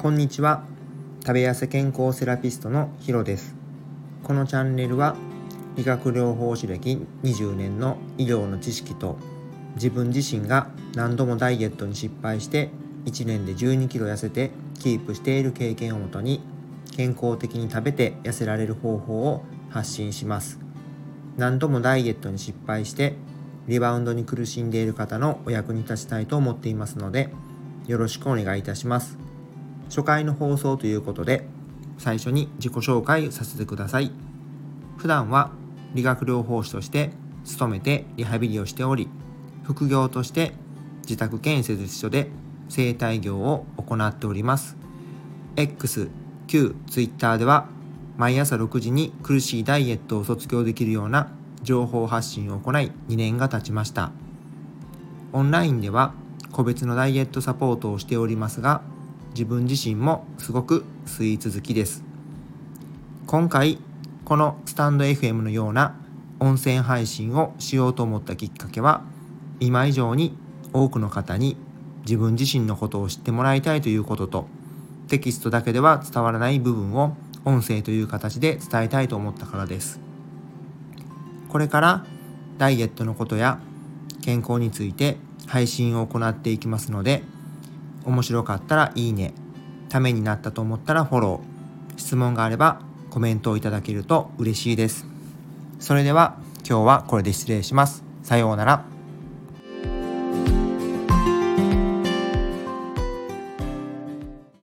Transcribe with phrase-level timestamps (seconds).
[0.00, 0.62] こんにちは。
[1.22, 3.56] 食べ痩せ健康セラピストのヒロです。
[4.22, 5.16] このチャンネルは
[5.74, 9.16] 理学療法士歴20年の医療の知識と
[9.74, 12.70] 自分自身が何度もダイエットに失敗して
[13.06, 16.42] 1年で1 2キロ痩せてキープしている経験をもとに
[16.96, 20.60] 健康的に食べて痩せられる方法を発信します。
[21.36, 23.16] 何度もダイエットに失敗して
[23.66, 27.30] リバウンドに苦しんでいる方のお役に立ちたいと思っていますので
[27.88, 29.27] よろしくお願いいたします。
[29.88, 31.46] 初回の放送ということで
[31.98, 34.12] 最初に自己紹介させてください。
[34.96, 35.50] 普段は
[35.94, 37.10] 理学療法士として
[37.44, 39.08] 勤めてリハビリをしており
[39.62, 40.52] 副業として
[41.02, 42.28] 自宅建設所で
[42.68, 44.76] 生態業を行っております。
[45.56, 46.10] X、
[46.46, 47.68] Q、Twitter では
[48.16, 54.10] 毎朝6時に苦しいダイエットを卒業できるような情報発信を行い2年が経ちました。
[55.32, 56.12] オンラインでは
[56.52, 58.82] 個別のダイエットサポートをしておりますが
[59.38, 62.02] 自分自身もすごくスイーツ好きです。
[63.28, 63.78] 今回
[64.24, 65.94] このスタンド FM のような
[66.40, 69.04] 音声配信をしようと思ったきっかけは
[69.60, 70.36] 今以上に
[70.72, 71.56] 多くの方に
[72.00, 74.48] 自分自身のことを知ってもらいたいということと
[75.06, 80.00] テキストだけでは伝わらない部分を音声という形で伝えたいと思ったからです。
[81.48, 82.04] これから
[82.58, 83.60] ダイエットのことや
[84.20, 87.22] 健康について配信を行っていきますので
[88.08, 89.34] 面白かったらいいね
[89.90, 91.98] ためになったと思ったらフォロー。
[91.98, 95.06] 質問があればコメントをいただけると嬉しいです。
[95.78, 96.36] それでは
[96.68, 98.02] 今日はこれで失礼します。
[98.22, 98.97] さようなら。